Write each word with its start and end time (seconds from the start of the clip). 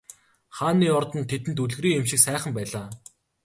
Хааны 0.57 0.87
ордон 0.99 1.23
тэдэнд 1.31 1.57
үлгэрийн 1.63 1.97
юм 1.99 2.05
шиг 2.09 2.21
сайхан 2.25 2.51
байлаа. 2.55 2.87